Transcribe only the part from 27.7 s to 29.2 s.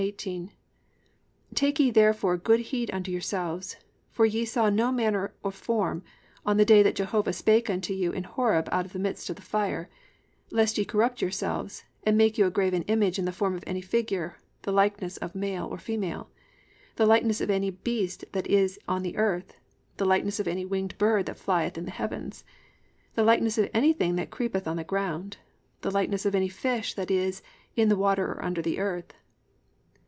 in the water under the earth."